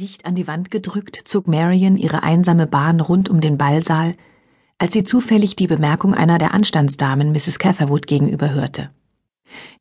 Dicht 0.00 0.24
an 0.24 0.34
die 0.34 0.46
Wand 0.46 0.70
gedrückt, 0.70 1.20
zog 1.24 1.46
Marion 1.46 1.98
ihre 1.98 2.22
einsame 2.22 2.66
Bahn 2.66 3.00
rund 3.00 3.28
um 3.28 3.42
den 3.42 3.58
Ballsaal, 3.58 4.14
als 4.78 4.94
sie 4.94 5.04
zufällig 5.04 5.56
die 5.56 5.66
Bemerkung 5.66 6.14
einer 6.14 6.38
der 6.38 6.54
Anstandsdamen 6.54 7.32
Mrs. 7.32 7.58
Catherwood 7.58 8.06
gegenüber 8.06 8.48
hörte. 8.48 8.88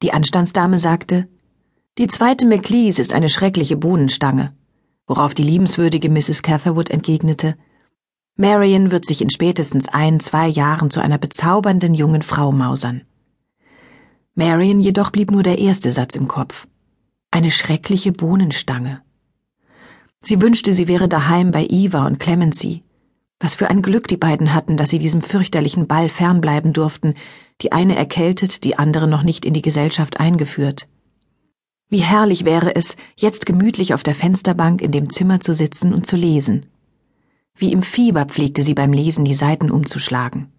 Die 0.02 0.12
Anstandsdame 0.12 0.78
sagte, 0.78 1.30
die 1.98 2.08
zweite 2.08 2.46
McLeese 2.48 3.02
ist 3.02 3.14
eine 3.14 3.30
schreckliche 3.30 3.78
Bohnenstange, 3.78 4.52
worauf 5.08 5.34
die 5.34 5.44
liebenswürdige 5.44 6.10
Mrs. 6.10 6.44
Catherwood 6.44 6.90
entgegnete, 6.90 7.56
Marion 8.36 8.92
wird 8.92 9.06
sich 9.06 9.22
in 9.22 9.30
spätestens 9.30 9.88
ein, 9.88 10.20
zwei 10.20 10.50
Jahren 10.50 10.92
zu 10.92 11.00
einer 11.00 11.18
bezaubernden 11.18 11.94
jungen 11.94 12.24
Frau 12.24 12.52
mausern. 12.52 13.04
Marion 14.36 14.82
jedoch 14.82 15.12
blieb 15.12 15.32
nur 15.32 15.44
der 15.44 15.60
erste 15.60 15.94
Satz 15.94 16.16
im 16.16 16.28
Kopf. 16.28 16.68
Eine 17.32 17.52
schreckliche 17.52 18.12
Bohnenstange. 18.12 19.02
Sie 20.22 20.42
wünschte, 20.42 20.74
sie 20.74 20.88
wäre 20.88 21.08
daheim 21.08 21.52
bei 21.52 21.66
Eva 21.70 22.06
und 22.06 22.20
Clemency. 22.20 22.84
Was 23.40 23.56
für 23.56 23.70
ein 23.70 23.82
Glück 23.82 24.08
die 24.08 24.18
beiden 24.18 24.54
hatten, 24.54 24.76
dass 24.76 24.90
sie 24.90 25.00
diesem 25.00 25.22
fürchterlichen 25.22 25.88
Ball 25.88 26.10
fernbleiben 26.10 26.74
durften, 26.74 27.14
die 27.62 27.72
eine 27.72 27.96
erkältet, 27.96 28.64
die 28.64 28.78
andere 28.78 29.08
noch 29.08 29.24
nicht 29.24 29.46
in 29.46 29.54
die 29.54 29.62
Gesellschaft 29.62 30.20
eingeführt. 30.20 30.88
Wie 31.88 32.02
herrlich 32.04 32.46
wäre 32.46 32.76
es, 32.76 32.98
jetzt 33.16 33.46
gemütlich 33.46 33.94
auf 33.94 34.04
der 34.04 34.14
Fensterbank 34.14 34.82
in 34.82 34.92
dem 34.92 35.10
Zimmer 35.10 35.40
zu 35.40 35.56
sitzen 35.56 35.94
und 35.94 36.06
zu 36.06 36.18
lesen. 36.18 36.66
Wie 37.56 37.72
im 37.72 37.82
Fieber 37.82 38.26
pflegte 38.26 38.62
sie 38.62 38.74
beim 38.74 38.94
Lesen 38.94 39.26
die 39.26 39.34
Seiten 39.34 39.72
umzuschlagen. 39.72 40.52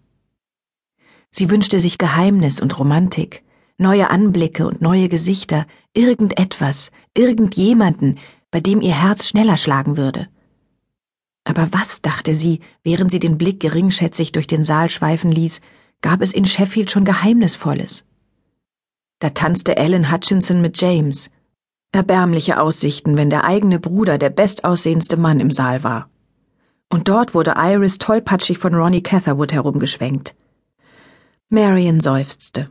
Sie 1.31 1.49
wünschte 1.49 1.79
sich 1.79 1.97
Geheimnis 1.97 2.59
und 2.59 2.77
Romantik, 2.77 3.43
neue 3.77 4.09
Anblicke 4.09 4.67
und 4.67 4.81
neue 4.81 5.07
Gesichter, 5.07 5.65
irgendetwas, 5.93 6.91
irgendjemanden, 7.15 8.19
bei 8.51 8.59
dem 8.59 8.81
ihr 8.81 8.93
Herz 8.93 9.27
schneller 9.27 9.57
schlagen 9.57 9.97
würde. 9.97 10.27
Aber 11.43 11.69
was, 11.71 12.01
dachte 12.01 12.35
sie, 12.35 12.59
während 12.83 13.09
sie 13.11 13.19
den 13.19 13.37
Blick 13.37 13.59
geringschätzig 13.59 14.31
durch 14.31 14.47
den 14.47 14.63
Saal 14.63 14.89
schweifen 14.89 15.31
ließ, 15.31 15.61
gab 16.01 16.21
es 16.21 16.33
in 16.33 16.45
Sheffield 16.45 16.91
schon 16.91 17.05
Geheimnisvolles. 17.05 18.05
Da 19.19 19.29
tanzte 19.29 19.77
Ellen 19.77 20.11
Hutchinson 20.11 20.61
mit 20.61 20.79
James. 20.79 21.31
Erbärmliche 21.91 22.59
Aussichten, 22.59 23.17
wenn 23.17 23.29
der 23.29 23.43
eigene 23.43 23.79
Bruder 23.79 24.17
der 24.17 24.29
bestaussehendste 24.29 25.17
Mann 25.17 25.39
im 25.39 25.51
Saal 25.51 25.83
war. 25.83 26.09
Und 26.89 27.07
dort 27.07 27.33
wurde 27.33 27.55
Iris 27.57 27.97
tollpatschig 27.97 28.57
von 28.57 28.73
Ronnie 28.73 29.03
Catherwood 29.03 29.53
herumgeschwenkt. 29.53 30.35
Marion 31.49 31.99
seufzte. 31.99 32.69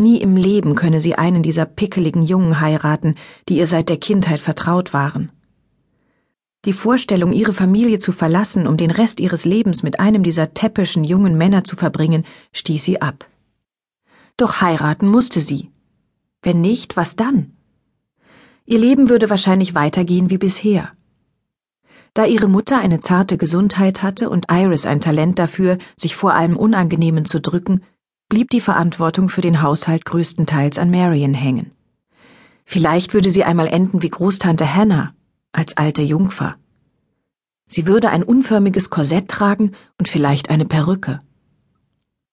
Nie 0.00 0.16
im 0.16 0.34
Leben 0.34 0.76
könne 0.76 1.02
sie 1.02 1.16
einen 1.16 1.42
dieser 1.42 1.66
pickeligen 1.66 2.22
Jungen 2.22 2.58
heiraten, 2.58 3.16
die 3.50 3.58
ihr 3.58 3.66
seit 3.66 3.90
der 3.90 3.98
Kindheit 3.98 4.40
vertraut 4.40 4.94
waren. 4.94 5.30
Die 6.64 6.72
Vorstellung, 6.72 7.34
ihre 7.34 7.52
Familie 7.52 7.98
zu 7.98 8.12
verlassen, 8.12 8.66
um 8.66 8.78
den 8.78 8.90
Rest 8.90 9.20
ihres 9.20 9.44
Lebens 9.44 9.82
mit 9.82 10.00
einem 10.00 10.22
dieser 10.22 10.54
täppischen 10.54 11.04
jungen 11.04 11.36
Männer 11.36 11.64
zu 11.64 11.76
verbringen, 11.76 12.24
stieß 12.54 12.82
sie 12.82 13.02
ab. 13.02 13.28
Doch 14.38 14.62
heiraten 14.62 15.06
musste 15.06 15.42
sie. 15.42 15.70
Wenn 16.40 16.62
nicht, 16.62 16.96
was 16.96 17.14
dann? 17.14 17.52
Ihr 18.64 18.78
Leben 18.78 19.10
würde 19.10 19.28
wahrscheinlich 19.28 19.74
weitergehen 19.74 20.30
wie 20.30 20.38
bisher. 20.38 20.92
Da 22.14 22.24
ihre 22.24 22.48
Mutter 22.48 22.78
eine 22.78 23.00
zarte 23.00 23.36
Gesundheit 23.36 24.02
hatte 24.02 24.30
und 24.30 24.46
Iris 24.50 24.86
ein 24.86 25.02
Talent 25.02 25.38
dafür, 25.38 25.76
sich 25.94 26.16
vor 26.16 26.32
allem 26.32 26.56
Unangenehmen 26.56 27.26
zu 27.26 27.38
drücken, 27.38 27.82
blieb 28.30 28.48
die 28.48 28.62
Verantwortung 28.62 29.28
für 29.28 29.42
den 29.42 29.60
Haushalt 29.60 30.06
größtenteils 30.06 30.78
an 30.78 30.90
Marion 30.90 31.34
hängen. 31.34 31.72
Vielleicht 32.64 33.12
würde 33.12 33.30
sie 33.30 33.44
einmal 33.44 33.66
enden 33.66 34.00
wie 34.00 34.08
Großtante 34.08 34.74
Hannah, 34.74 35.12
als 35.52 35.76
alte 35.76 36.00
Jungfer. 36.00 36.56
Sie 37.66 37.86
würde 37.86 38.08
ein 38.08 38.22
unförmiges 38.22 38.88
Korsett 38.88 39.28
tragen 39.28 39.72
und 39.98 40.08
vielleicht 40.08 40.48
eine 40.48 40.64
Perücke. 40.64 41.20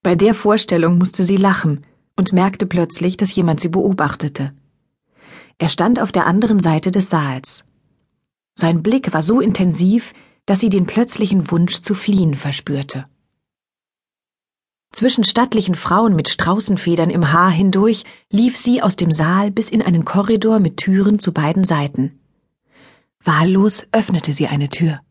Bei 0.03 0.15
der 0.15 0.33
Vorstellung 0.33 0.97
musste 0.97 1.23
sie 1.23 1.37
lachen 1.37 1.83
und 2.15 2.31
merkte 2.31 2.67
plötzlich, 2.67 3.17
dass 3.17 3.35
jemand 3.35 3.59
sie 3.59 3.69
beobachtete. 3.69 4.53
Er 5.57 5.69
stand 5.69 5.99
auf 5.99 6.11
der 6.11 6.27
anderen 6.27 6.59
Seite 6.59 6.91
des 6.91 7.09
Saals. 7.09 7.65
Sein 8.55 8.83
Blick 8.83 9.13
war 9.13 9.23
so 9.23 9.41
intensiv, 9.41 10.13
dass 10.45 10.59
sie 10.59 10.69
den 10.69 10.85
plötzlichen 10.85 11.49
Wunsch 11.49 11.81
zu 11.81 11.95
fliehen 11.95 12.35
verspürte. 12.35 13.05
Zwischen 14.97 15.23
stattlichen 15.23 15.75
Frauen 15.75 16.15
mit 16.15 16.27
Straußenfedern 16.27 17.11
im 17.11 17.31
Haar 17.31 17.51
hindurch 17.51 18.03
lief 18.31 18.57
sie 18.57 18.81
aus 18.81 18.95
dem 18.95 19.11
Saal 19.11 19.51
bis 19.51 19.69
in 19.69 19.83
einen 19.83 20.05
Korridor 20.05 20.59
mit 20.59 20.77
Türen 20.77 21.19
zu 21.19 21.33
beiden 21.33 21.63
Seiten. 21.63 22.19
Wahllos 23.23 23.85
öffnete 23.91 24.33
sie 24.33 24.47
eine 24.47 24.69
Tür. 24.69 25.01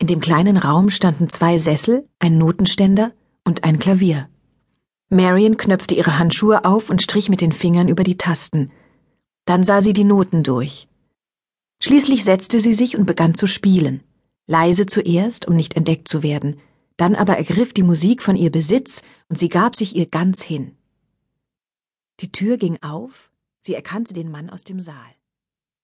In 0.00 0.08
dem 0.08 0.18
kleinen 0.18 0.56
Raum 0.56 0.90
standen 0.90 1.28
zwei 1.28 1.58
Sessel, 1.58 2.08
ein 2.18 2.38
Notenständer 2.38 3.12
und 3.44 3.62
ein 3.62 3.78
Klavier. 3.78 4.28
Marion 5.08 5.56
knöpfte 5.56 5.94
ihre 5.94 6.18
Handschuhe 6.18 6.64
auf 6.64 6.90
und 6.90 7.02
strich 7.02 7.28
mit 7.28 7.40
den 7.40 7.52
Fingern 7.52 7.86
über 7.86 8.02
die 8.02 8.18
Tasten. 8.18 8.72
Dann 9.44 9.62
sah 9.62 9.80
sie 9.80 9.92
die 9.92 10.02
Noten 10.02 10.42
durch. 10.42 10.88
Schließlich 11.80 12.24
setzte 12.24 12.60
sie 12.60 12.74
sich 12.74 12.96
und 12.96 13.06
begann 13.06 13.36
zu 13.36 13.46
spielen, 13.46 14.02
leise 14.48 14.86
zuerst, 14.86 15.46
um 15.46 15.54
nicht 15.54 15.76
entdeckt 15.76 16.08
zu 16.08 16.24
werden, 16.24 16.56
dann 16.96 17.14
aber 17.14 17.36
ergriff 17.36 17.72
die 17.72 17.82
Musik 17.82 18.22
von 18.22 18.36
ihr 18.36 18.50
Besitz 18.50 19.02
und 19.28 19.36
sie 19.36 19.48
gab 19.48 19.76
sich 19.76 19.96
ihr 19.96 20.06
ganz 20.06 20.42
hin. 20.42 20.76
Die 22.20 22.32
Tür 22.32 22.56
ging 22.56 22.82
auf, 22.82 23.30
sie 23.60 23.74
erkannte 23.74 24.14
den 24.14 24.30
Mann 24.30 24.48
aus 24.48 24.64
dem 24.64 24.80
Saal. 24.80 25.15